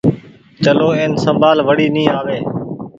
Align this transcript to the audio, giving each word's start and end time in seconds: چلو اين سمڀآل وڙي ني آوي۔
چلو 0.63 0.87
اين 0.97 1.11
سمڀآل 1.23 1.57
وڙي 1.67 1.87
ني 1.95 2.03
آوي۔ 2.19 2.39